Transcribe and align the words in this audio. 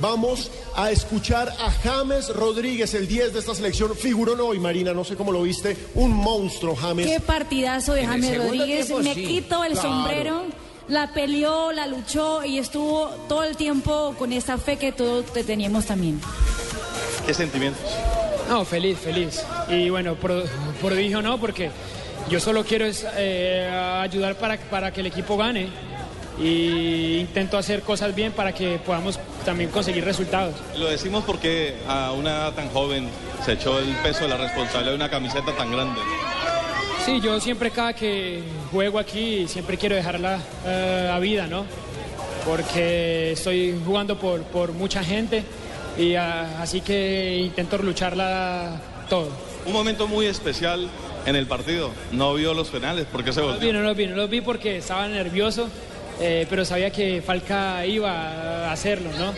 Vamos 0.00 0.50
a 0.74 0.90
escuchar 0.90 1.48
a 1.58 1.70
James 1.70 2.28
Rodríguez, 2.34 2.92
el 2.94 3.08
10 3.08 3.32
de 3.32 3.38
esta 3.38 3.54
selección. 3.54 3.94
Figuró 3.96 4.46
hoy, 4.46 4.58
Marina, 4.58 4.92
no 4.92 5.04
sé 5.04 5.16
cómo 5.16 5.32
lo 5.32 5.42
viste. 5.42 5.76
Un 5.94 6.12
monstruo, 6.12 6.76
James. 6.76 7.06
Qué 7.06 7.20
partidazo 7.20 7.94
de 7.94 8.06
James 8.06 8.36
Rodríguez. 8.36 8.86
tiempo, 8.86 9.02
Me 9.02 9.14
sí. 9.14 9.24
quito 9.26 9.64
el 9.64 9.72
Claro. 9.72 9.88
sombrero. 9.88 10.42
La 10.88 11.12
peleó, 11.12 11.72
la 11.72 11.86
luchó 11.86 12.44
y 12.44 12.58
estuvo 12.58 13.08
todo 13.28 13.42
el 13.42 13.56
tiempo 13.56 14.14
con 14.18 14.32
esa 14.32 14.56
fe 14.58 14.76
que 14.76 14.92
todos 14.92 15.24
te 15.32 15.42
teníamos 15.42 15.86
también. 15.86 16.20
¿Qué 17.26 17.34
sentimientos? 17.34 17.82
No, 18.48 18.64
feliz, 18.64 18.96
feliz. 18.98 19.42
Y 19.68 19.88
bueno, 19.90 20.14
pro- 20.14 20.44
prodigio 20.80 21.22
no, 21.22 21.38
porque 21.40 21.70
yo 22.30 22.38
solo 22.38 22.64
quiero 22.64 22.84
es, 22.86 23.04
eh, 23.16 23.68
ayudar 24.00 24.36
para, 24.36 24.58
para 24.58 24.92
que 24.92 25.00
el 25.00 25.06
equipo 25.06 25.36
gane. 25.36 25.68
Y 26.38 27.18
intento 27.18 27.56
hacer 27.56 27.82
cosas 27.82 28.14
bien 28.14 28.32
para 28.32 28.52
que 28.52 28.78
podamos 28.78 29.18
también 29.44 29.70
conseguir 29.70 30.04
resultados. 30.04 30.54
Lo 30.76 30.86
decimos 30.86 31.24
porque 31.24 31.74
a 31.88 32.12
una 32.12 32.30
edad 32.30 32.52
tan 32.52 32.68
joven 32.70 33.08
se 33.44 33.52
echó 33.52 33.78
el 33.78 33.88
peso 33.96 34.22
de 34.22 34.28
la 34.28 34.36
responsabilidad 34.36 34.90
de 34.90 34.96
una 34.96 35.10
camiseta 35.10 35.52
tan 35.56 35.72
grande. 35.72 36.00
Sí, 37.04 37.20
yo 37.20 37.40
siempre 37.40 37.70
cada 37.70 37.92
que 37.94 38.42
juego 38.70 38.98
aquí 38.98 39.46
siempre 39.48 39.78
quiero 39.78 39.94
dejarla 39.94 40.40
eh, 40.66 41.10
a 41.12 41.18
vida, 41.20 41.46
¿no? 41.46 41.64
Porque 42.44 43.32
estoy 43.32 43.78
jugando 43.84 44.18
por, 44.18 44.42
por 44.42 44.72
mucha 44.72 45.02
gente 45.02 45.42
y 45.98 46.14
ah, 46.16 46.60
así 46.60 46.80
que 46.80 47.38
intento 47.38 47.78
lucharla 47.78 48.80
todo. 49.08 49.28
Un 49.64 49.72
momento 49.72 50.06
muy 50.06 50.26
especial 50.26 50.88
en 51.26 51.36
el 51.36 51.46
partido. 51.46 51.90
No 52.12 52.34
vio 52.34 52.54
los 52.54 52.68
penales, 52.68 53.06
¿por 53.06 53.24
qué 53.24 53.32
se 53.32 53.40
No 53.40 53.48
los 53.48 53.60
vi, 53.60 53.66
volvió? 53.66 53.80
no 53.80 53.88
los 53.88 53.96
vi, 53.96 54.06
no 54.06 54.16
los 54.16 54.30
vi 54.30 54.40
porque 54.40 54.78
estaba 54.78 55.08
nervioso, 55.08 55.68
eh, 56.20 56.46
pero 56.48 56.64
sabía 56.64 56.90
que 56.90 57.22
Falca 57.22 57.84
iba 57.86 58.68
a 58.68 58.72
hacerlo, 58.72 59.10
¿no? 59.18 59.32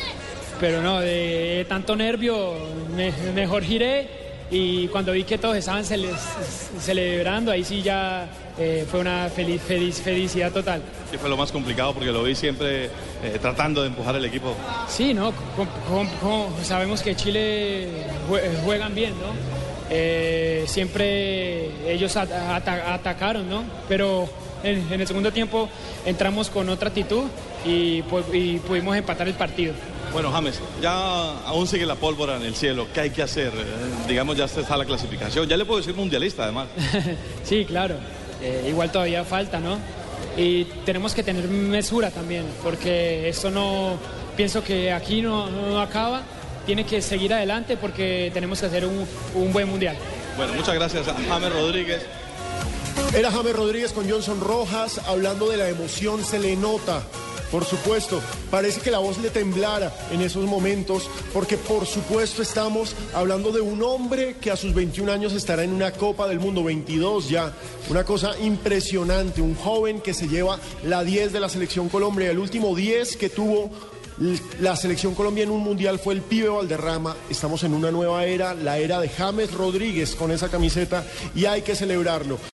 Pero 0.60 0.82
no, 0.82 1.00
de 1.00 1.64
tanto 1.68 1.94
nervio, 1.96 2.54
me- 2.96 3.12
mejor 3.34 3.62
giré 3.62 4.08
y 4.50 4.88
cuando 4.88 5.12
vi 5.12 5.24
que 5.24 5.38
todos 5.38 5.56
estaban 5.56 5.84
cele- 5.84 6.14
celebrando, 6.80 7.52
ahí 7.52 7.62
sí 7.64 7.82
ya 7.82 8.26
eh, 8.58 8.84
fue 8.90 9.00
una 9.00 9.28
feliz, 9.28 9.60
feliz, 9.62 10.00
felicidad 10.00 10.50
total. 10.50 10.82
Que 11.10 11.18
fue 11.18 11.28
lo 11.28 11.36
más 11.36 11.52
complicado 11.52 11.92
porque 11.94 12.10
lo 12.10 12.22
vi 12.24 12.34
siempre 12.34 12.86
eh, 12.86 13.38
tratando 13.40 13.82
de 13.82 13.88
empujar 13.88 14.16
el 14.16 14.24
equipo. 14.24 14.54
Sí, 14.88 15.14
¿no? 15.14 15.32
Com- 15.56 16.48
sabemos 16.64 17.02
que 17.02 17.14
Chile 17.14 17.86
jue- 18.28 18.62
juegan 18.64 18.94
bien, 18.94 19.12
¿no? 19.12 19.32
Eh, 19.90 20.64
siempre 20.66 21.70
ellos 21.90 22.16
ata- 22.16 22.56
ata- 22.56 22.94
atacaron, 22.94 23.48
¿no? 23.48 23.62
Pero 23.88 24.28
en, 24.62 24.92
en 24.92 25.00
el 25.00 25.06
segundo 25.06 25.32
tiempo 25.32 25.68
entramos 26.06 26.50
con 26.50 26.68
otra 26.68 26.88
actitud 26.88 27.24
y, 27.64 28.02
pu- 28.02 28.24
y 28.32 28.58
pudimos 28.58 28.96
empatar 28.96 29.28
el 29.28 29.34
partido. 29.34 29.74
Bueno, 30.12 30.30
James, 30.32 30.58
ya 30.80 31.38
aún 31.46 31.66
sigue 31.66 31.84
la 31.84 31.94
pólvora 31.96 32.36
en 32.36 32.42
el 32.42 32.54
cielo. 32.54 32.86
¿Qué 32.94 33.00
hay 33.00 33.10
que 33.10 33.22
hacer? 33.22 33.48
Eh, 33.48 34.06
digamos, 34.08 34.36
ya 34.36 34.46
está 34.46 34.76
la 34.76 34.84
clasificación. 34.86 35.46
Ya 35.46 35.56
le 35.56 35.64
puedo 35.66 35.78
decir 35.80 35.94
mundialista, 35.94 36.44
además. 36.44 36.68
sí, 37.44 37.64
claro. 37.66 37.96
Eh, 38.40 38.66
igual 38.68 38.90
todavía 38.90 39.24
falta, 39.24 39.58
¿no? 39.60 39.78
Y 40.36 40.64
tenemos 40.86 41.12
que 41.14 41.22
tener 41.22 41.46
mesura 41.48 42.10
también, 42.10 42.44
porque 42.62 43.28
esto 43.28 43.50
no, 43.50 43.96
pienso 44.36 44.62
que 44.62 44.92
aquí 44.92 45.20
no, 45.20 45.50
no 45.50 45.80
acaba, 45.80 46.22
tiene 46.64 46.84
que 46.84 47.02
seguir 47.02 47.34
adelante 47.34 47.76
porque 47.76 48.30
tenemos 48.32 48.60
que 48.60 48.66
hacer 48.66 48.86
un, 48.86 49.04
un 49.34 49.52
buen 49.52 49.68
mundial. 49.68 49.96
Bueno, 50.36 50.52
muchas 50.54 50.74
gracias 50.74 51.08
a 51.08 51.14
James 51.28 51.52
Rodríguez. 51.52 52.02
Era 53.14 53.30
James 53.32 53.56
Rodríguez 53.56 53.92
con 53.92 54.08
Johnson 54.08 54.40
Rojas 54.40 55.00
hablando 55.06 55.48
de 55.48 55.56
la 55.56 55.68
emoción, 55.68 56.24
se 56.24 56.38
le 56.38 56.56
nota. 56.56 57.02
Por 57.50 57.64
supuesto, 57.64 58.20
parece 58.50 58.80
que 58.80 58.90
la 58.90 58.98
voz 58.98 59.16
le 59.18 59.30
temblara 59.30 59.90
en 60.12 60.20
esos 60.20 60.44
momentos, 60.44 61.08
porque 61.32 61.56
por 61.56 61.86
supuesto 61.86 62.42
estamos 62.42 62.94
hablando 63.14 63.52
de 63.52 63.62
un 63.62 63.82
hombre 63.82 64.36
que 64.38 64.50
a 64.50 64.56
sus 64.56 64.74
21 64.74 65.10
años 65.10 65.32
estará 65.32 65.64
en 65.64 65.72
una 65.72 65.92
Copa 65.92 66.28
del 66.28 66.40
Mundo, 66.40 66.62
22 66.62 67.30
ya, 67.30 67.54
una 67.88 68.04
cosa 68.04 68.38
impresionante, 68.38 69.40
un 69.40 69.54
joven 69.54 70.02
que 70.02 70.12
se 70.12 70.28
lleva 70.28 70.58
la 70.84 71.04
10 71.04 71.32
de 71.32 71.40
la 71.40 71.48
selección 71.48 71.88
Colombia, 71.88 72.30
el 72.30 72.38
último 72.38 72.76
10 72.76 73.16
que 73.16 73.30
tuvo 73.30 73.70
la 74.60 74.74
selección 74.74 75.14
Colombia 75.14 75.44
en 75.44 75.50
un 75.50 75.62
mundial 75.62 75.98
fue 75.98 76.14
el 76.14 76.22
pibe 76.22 76.48
Valderrama, 76.48 77.16
estamos 77.30 77.62
en 77.62 77.72
una 77.72 77.90
nueva 77.90 78.24
era, 78.24 78.54
la 78.54 78.78
era 78.78 79.00
de 79.00 79.08
James 79.08 79.52
Rodríguez 79.52 80.14
con 80.16 80.32
esa 80.32 80.48
camiseta 80.48 81.04
y 81.34 81.44
hay 81.44 81.62
que 81.62 81.76
celebrarlo. 81.76 82.38